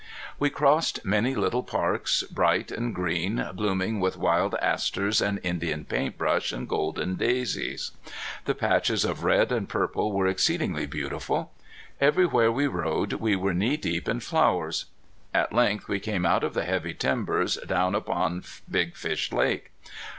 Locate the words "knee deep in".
13.53-14.21